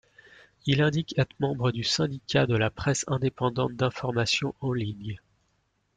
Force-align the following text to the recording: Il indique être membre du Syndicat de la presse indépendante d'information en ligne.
Il 0.65 0.81
indique 0.81 1.15
être 1.19 1.35
membre 1.39 1.71
du 1.71 1.83
Syndicat 1.83 2.47
de 2.47 2.55
la 2.57 2.71
presse 2.71 3.05
indépendante 3.07 3.75
d'information 3.75 4.55
en 4.59 4.73
ligne. 4.73 5.17